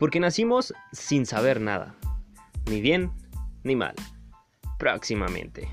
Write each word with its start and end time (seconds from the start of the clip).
Porque 0.00 0.18
nacimos 0.18 0.72
sin 0.92 1.26
saber 1.26 1.60
nada, 1.60 1.94
ni 2.70 2.80
bien 2.80 3.12
ni 3.64 3.76
mal. 3.76 3.94
Próximamente. 4.78 5.68